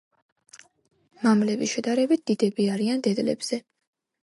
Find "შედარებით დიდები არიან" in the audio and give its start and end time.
1.75-3.07